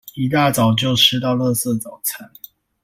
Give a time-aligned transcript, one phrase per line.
[0.15, 2.27] 一大早就吃到垃圾早餐